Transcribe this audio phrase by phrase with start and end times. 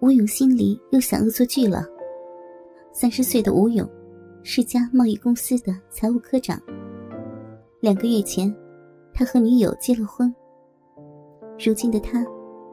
[0.00, 1.84] 吴勇心里又想恶作剧了。
[2.90, 3.86] 三十岁的吴勇，
[4.42, 6.58] 是家贸易公司的财务科长。
[7.80, 8.54] 两个月前，
[9.12, 10.34] 他和女友结了婚。
[11.62, 12.24] 如今的他，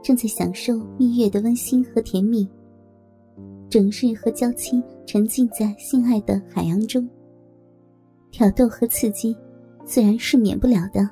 [0.00, 2.48] 正在享受蜜月的温馨和甜蜜，
[3.68, 7.08] 整日和娇妻沉浸在性爱的海洋中。
[8.30, 9.36] 挑逗和刺激，
[9.84, 11.08] 自然是免不了的。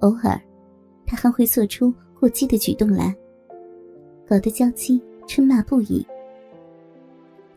[0.00, 0.40] 偶尔，
[1.06, 3.14] 他还会做出过激的举动来，
[4.28, 6.06] 搞得娇妻嗔骂不已。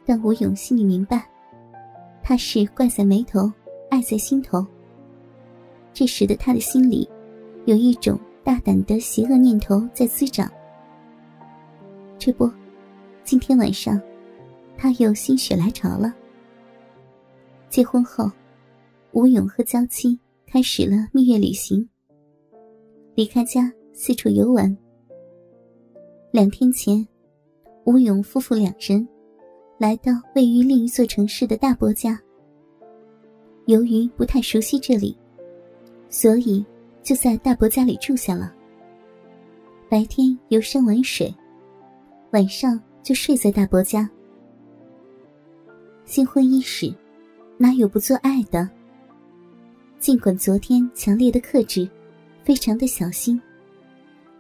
[0.05, 1.27] 但吴勇心里明白，
[2.23, 3.52] 他是怪在眉头，
[3.89, 4.66] 爱在心头。
[5.93, 7.07] 这时的他的心里，
[7.65, 10.49] 有一种大胆的邪恶念头在滋长。
[12.17, 12.49] 这不，
[13.23, 14.01] 今天晚上，
[14.77, 16.13] 他又心血来潮了。
[17.70, 18.31] 结婚后，
[19.12, 20.17] 吴勇和娇妻
[20.48, 21.88] 开始了蜜月旅行。
[23.15, 24.76] 离开家四处游玩。
[26.31, 27.05] 两天前，
[27.84, 29.05] 吴勇夫妇两人
[29.77, 32.18] 来到位于另一座城市的大伯家。
[33.65, 35.18] 由于不太熟悉这里，
[36.09, 36.65] 所以
[37.04, 38.54] 就在大伯家里住下了。
[39.90, 41.35] 白天游山玩水，
[42.32, 44.09] 晚上就睡在大伯家。
[46.05, 46.96] 新婚伊始，
[47.57, 48.70] 哪有不做爱的？
[49.99, 51.90] 尽管昨天强烈的克制。
[52.43, 53.40] 非常的小心，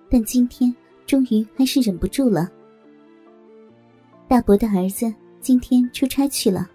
[0.09, 2.51] 但今天终于还是忍不住了。
[4.27, 6.69] 大伯的儿子今天出差去了，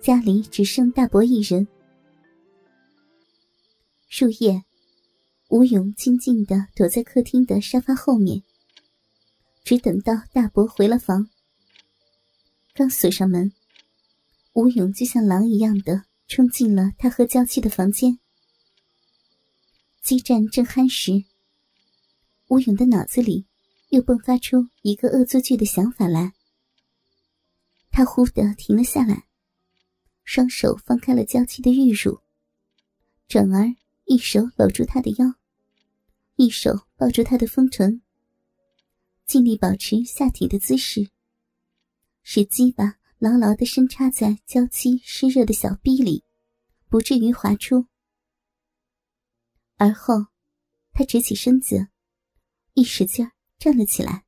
[0.00, 1.66] 家里只剩大伯一人。
[4.10, 4.62] 入夜，
[5.48, 8.42] 吴勇静静的躲在客厅的沙发后面，
[9.64, 11.28] 只等到大伯回了房。
[12.74, 13.52] 刚锁上门，
[14.54, 18.18] 吴勇就像狼一样的冲进了他和娇妻的房间。
[20.02, 21.24] 激战正酣时，
[22.52, 23.46] 吴勇的脑子里
[23.88, 26.34] 又迸发出一个恶作剧的想法来。
[27.90, 29.26] 他忽地停了下来，
[30.22, 32.20] 双手放开了娇妻的玉乳，
[33.26, 33.74] 转而
[34.04, 35.34] 一手搂住她的腰，
[36.36, 38.02] 一手抱住她的丰唇，
[39.24, 41.08] 尽力保持下体的姿势，
[42.22, 46.22] 使鸡巴牢牢地深插在娇妻湿热的小臂里，
[46.90, 47.86] 不至于滑出。
[49.78, 50.26] 而后，
[50.92, 51.88] 他直起身子，
[52.74, 54.24] 一使劲站了起来，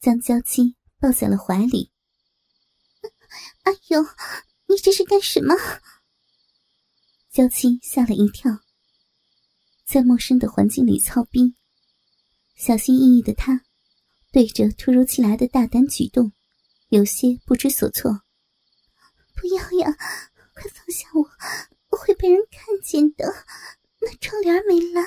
[0.00, 1.90] 将娇妻抱在了怀里。
[3.62, 4.04] 哎勇，
[4.66, 5.54] 你这是干什么？
[7.30, 8.60] 娇妻吓了一跳，
[9.84, 11.54] 在陌生的环境里操逼，
[12.54, 13.62] 小心翼翼的他，
[14.32, 16.32] 对着突如其来的大胆举动，
[16.88, 18.22] 有些不知所措。
[19.34, 19.92] 不要呀，
[20.54, 21.28] 快放下我，
[21.88, 23.44] 我会被人看见的。
[24.00, 25.02] 那窗帘没了，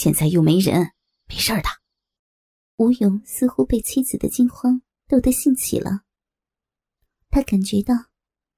[0.00, 0.92] 现在又没人，
[1.26, 1.64] 没事的。
[2.76, 6.04] 吴勇似乎被妻子的惊慌逗得兴起了，
[7.30, 7.96] 他感觉到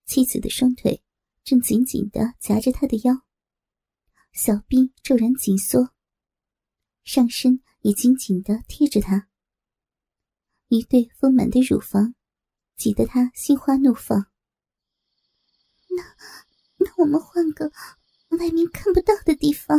[0.05, 1.03] 妻子的双腿
[1.43, 3.23] 正紧紧的夹着他的腰，
[4.35, 5.95] 小臂骤然紧缩，
[7.05, 9.27] 上身也紧紧的贴着他，
[10.69, 12.15] 一对丰满的乳房
[12.77, 14.27] 挤得他心花怒放。
[15.89, 16.05] 那
[16.77, 17.73] 那我们换个。
[18.39, 19.77] 外面看不到的地方，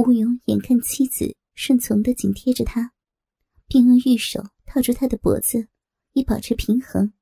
[0.00, 2.90] 吴勇眼看妻子顺从的紧贴着他，
[3.68, 5.68] 并用玉手套住他的脖子，
[6.14, 7.12] 以保持平衡。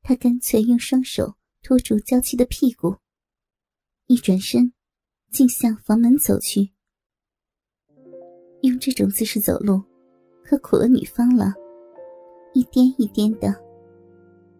[0.00, 2.98] 他干脆用双手托住娇妻的屁股，
[4.06, 4.72] 一转身，
[5.32, 6.70] 竟向房门走去。
[8.62, 9.82] 用这种姿势走路，
[10.44, 11.52] 可苦了女方了。
[12.54, 13.52] 一颠一颠的，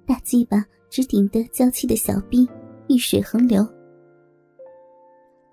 [0.05, 2.49] 大鸡巴直顶得娇妻的小臂。
[2.89, 3.63] 玉水横流，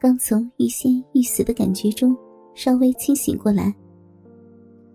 [0.06, 2.16] 刚从欲仙欲死的感觉中
[2.54, 3.74] 稍微清醒过来，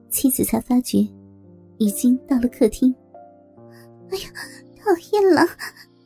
[0.08, 0.98] 妻子才发觉
[1.78, 2.94] 已经到了客厅。
[4.08, 4.30] 哎呀，
[4.78, 5.44] 讨厌了！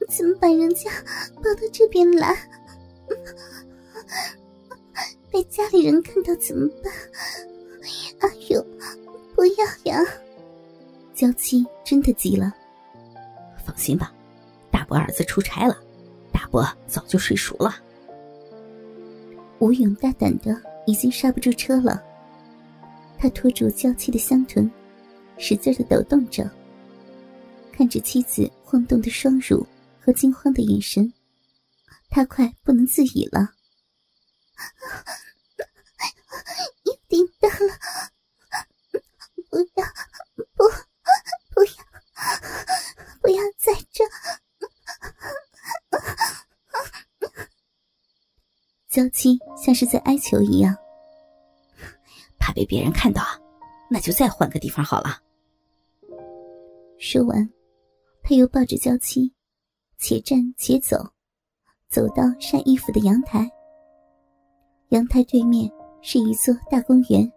[0.09, 0.91] 怎么把人家
[1.35, 2.35] 抱到这边来？
[5.31, 6.91] 被家里人看到怎么办？
[8.21, 8.67] 哎呦，
[9.35, 10.03] 不要呀！
[11.13, 12.55] 娇妻真的急了。
[13.67, 14.15] 放心吧，
[14.71, 15.77] 大伯儿子出差了。
[16.33, 17.77] 大伯早就睡熟了。
[19.61, 22.03] 吴勇大胆的已经刹不住车了，
[23.19, 24.71] 他拖住娇妻的香臀，
[25.39, 26.51] 使劲的抖动着，
[27.73, 29.67] 看着妻子晃动的双乳
[30.01, 31.11] 和惊慌的眼神，
[32.11, 33.55] 他快不能自已了。
[36.85, 37.79] 有点大了，
[39.51, 39.87] 不要，
[40.55, 40.65] 不，
[41.55, 41.85] 不要，
[43.23, 44.05] 不要在这。
[48.95, 50.73] 娇妻像是在哀求一样，
[52.39, 53.25] 怕被别人看到，
[53.91, 55.21] 那就再换个地方好了。
[57.01, 57.51] 说完，
[58.23, 59.33] 他又抱着娇妻，
[59.99, 60.97] 且站且走，
[61.89, 63.51] 走到晒衣服的阳台。
[64.91, 65.69] 阳台对面
[66.01, 67.29] 是一座大公园。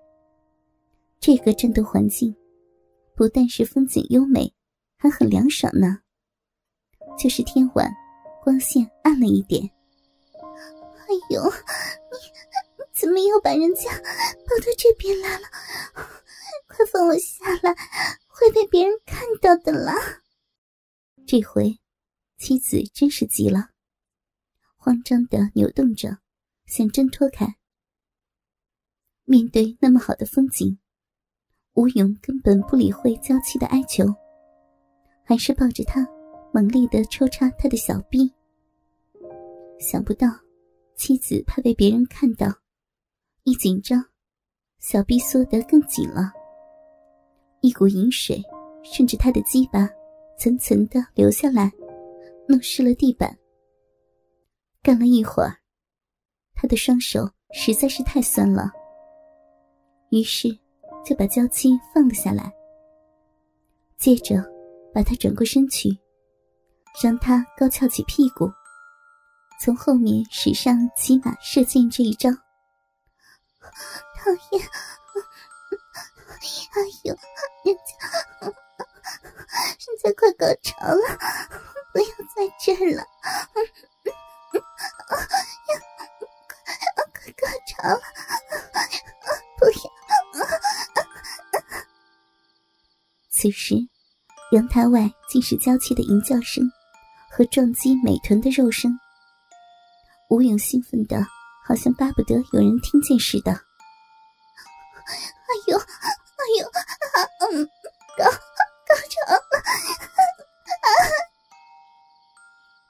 [1.20, 2.36] 这个战斗环境，
[3.16, 4.54] 不但是风景优美，
[4.96, 5.98] 还很凉爽呢。
[7.18, 7.92] 就是天晚，
[8.44, 9.68] 光线暗了一点。
[11.30, 15.48] 哎呦，你怎么又把人家抱到这边来了？
[16.68, 17.76] 快放我下来，
[18.28, 19.94] 会被别人看到的啦！
[21.26, 21.80] 这回，
[22.38, 23.72] 妻子真是急了，
[24.78, 26.20] 慌张的扭动着，
[26.66, 27.58] 想挣脱开。
[29.26, 30.80] 面对那么好的风景。
[31.74, 34.06] 吴勇根本不理会娇妻的哀求，
[35.24, 36.08] 还是抱着她，
[36.52, 38.34] 猛力的抽插她的小臂。
[39.80, 40.28] 想不到，
[40.98, 42.48] 妻子怕被别人看到，
[43.44, 44.04] 一紧张，
[44.80, 46.34] 小臂缩得更紧了。
[47.62, 48.44] 一股淫水
[48.84, 49.90] 顺着他的鸡巴
[50.38, 51.72] 层层的流下来，
[52.50, 53.38] 弄湿了地板。
[54.82, 55.56] 干了一会儿，
[56.54, 58.70] 他的双手实在是太酸了，
[60.10, 60.58] 于是。
[61.06, 62.52] 就把娇妻放了下来，
[63.96, 64.44] 接着
[64.94, 65.88] 把她转过身去，
[67.02, 68.46] 让她高翘起屁股，
[69.60, 72.30] 从后面使上骑马射箭这一招。
[72.30, 72.38] 讨
[74.52, 74.62] 厌！
[76.74, 77.18] 哎呦，
[77.66, 77.82] 人家
[78.44, 78.54] 人
[80.04, 81.18] 家快高潮了，
[81.92, 82.06] 不要
[82.36, 83.04] 在这儿了！
[86.94, 88.02] 快快高潮了！
[89.58, 89.76] 不要！
[93.30, 93.76] 此时，
[94.52, 96.72] 阳台外尽是娇气的吟叫声
[97.32, 99.00] 和撞击美臀的肉声。
[100.30, 101.26] 吴勇兴奋的，
[101.66, 103.52] 好像巴不得有人听见似的。
[103.52, 103.56] 哎
[105.68, 105.84] 呦，哎
[106.60, 106.70] 呦，
[107.50, 107.66] 嗯，
[108.18, 109.40] 高高潮了！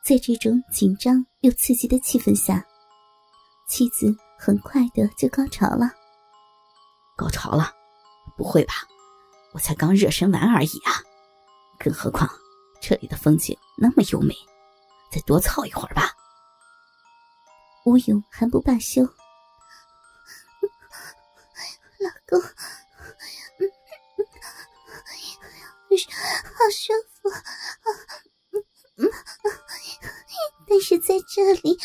[0.04, 2.66] 在这种紧张又刺激的气氛下，
[3.68, 5.92] 妻子很快的就高潮了。
[7.16, 7.72] 高潮了？
[8.36, 8.74] 不会吧？
[9.54, 11.04] 我才刚热身完而已啊，
[11.78, 12.28] 更何况
[12.82, 14.34] 这里的风景那么优美，
[15.12, 16.16] 再多操一会儿吧。
[17.88, 19.10] 吴勇还不罢休，老
[22.28, 22.50] 公，好
[26.70, 27.30] 舒服，
[30.68, 31.80] 但是在这里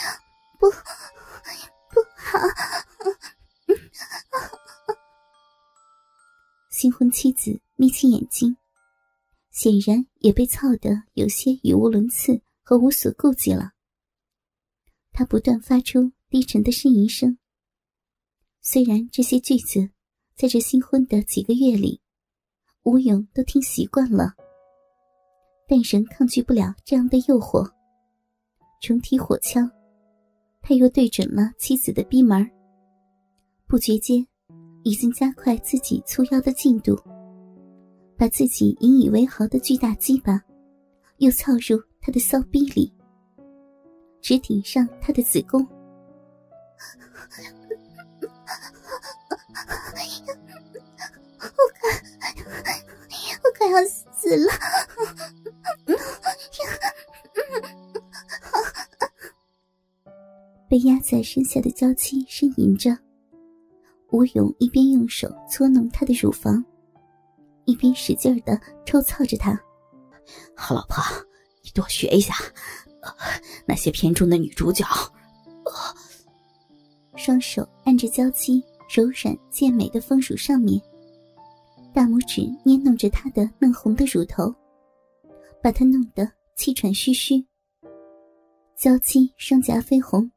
[0.58, 2.40] 不不好。
[6.68, 8.56] 新婚妻子眯起眼睛，
[9.52, 13.70] 显然也被操得有些语无伦次和无所顾忌了。
[15.12, 17.38] 他不断发出低沉的呻吟声。
[18.60, 19.90] 虽然这些句子
[20.34, 22.00] 在这新婚的几个月里，
[22.82, 24.34] 吴勇都听习惯了，
[25.68, 27.70] 但仍抗拒不了这样的诱惑。
[28.80, 29.70] 重提火枪，
[30.60, 32.50] 他又对准了妻子的逼门
[33.66, 34.26] 不觉间。
[34.84, 37.00] 已经加快自己粗腰的进度，
[38.16, 40.42] 把自己引以为豪的巨大鸡巴
[41.18, 42.92] 又操入他的骚逼里，
[44.22, 45.60] 直顶上他的子宫。
[51.40, 51.48] 我
[51.80, 51.90] 快，
[53.42, 54.52] 我快要死了！
[60.68, 62.96] 被压在身下的娇妻呻吟着。
[64.10, 66.64] 吴勇一边用手搓弄她的乳房，
[67.64, 69.60] 一边使劲的抽操着她。
[70.54, 71.02] 好老婆，
[71.62, 72.34] 你多学一下，
[73.66, 74.84] 那些片中的女主角。
[77.16, 80.80] 双手按着娇妻柔软健美的丰乳上面，
[81.94, 84.54] 大拇指捏弄着她的嫩红的乳头，
[85.62, 87.44] 把她弄得气喘吁吁。
[88.76, 90.30] 娇妻双颊绯红，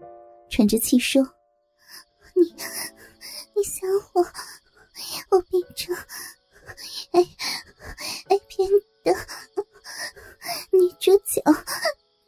[0.50, 1.24] 喘着气说
[2.36, 2.56] ：“你。”
[3.58, 4.22] 你想我，
[5.30, 5.96] 我变成
[7.12, 7.22] A
[8.28, 8.70] A 片
[9.02, 9.14] 的
[10.78, 11.42] 女主角，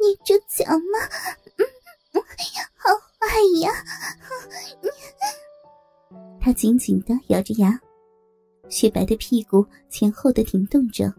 [0.08, 0.98] 你这脚吗？
[2.14, 2.24] 嗯
[2.78, 3.28] 好坏
[3.62, 3.70] 呀！
[6.40, 7.78] 他紧紧的咬着牙，
[8.70, 11.14] 雪白的屁股前后的挺动着，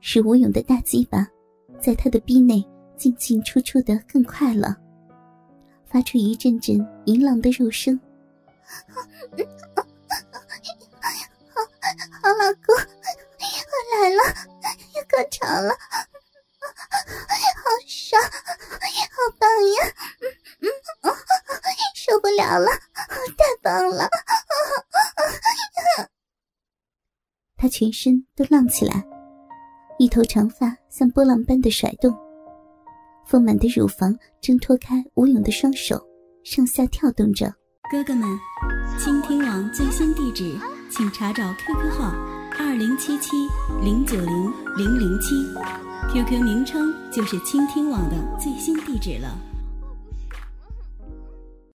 [0.00, 1.26] 使吴勇的大鸡巴
[1.80, 2.62] 在他的逼内
[2.94, 4.76] 进进出出的更快了，
[5.86, 7.98] 发出一阵阵淫浪的肉声。
[9.74, 9.82] 好，
[12.20, 14.22] 好老公，我来了，
[14.94, 15.72] 要高潮了，
[30.18, 32.12] 头长发像波浪般的甩动，
[33.24, 36.04] 丰满的乳房挣脱开吴勇的双手，
[36.42, 37.54] 上下跳动着。
[37.88, 38.28] 哥哥们，
[38.98, 40.58] 倾听网最新地址，
[40.90, 42.12] 请查找 QQ 号
[42.58, 43.36] 二零七七
[43.80, 45.36] 零九零零零七
[46.12, 49.47] ，QQ 名称就是倾听网的最新地址了。